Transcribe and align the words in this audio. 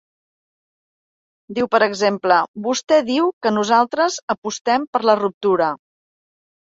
Diu, 1.57 1.67
per 1.75 1.79
exemple: 1.87 2.37
Vostè 2.67 2.97
diu 3.09 3.27
que 3.43 3.51
nosaltres 3.57 4.17
apostem 4.35 4.89
per 4.97 5.03
la 5.11 5.17
ruptura. 5.21 5.69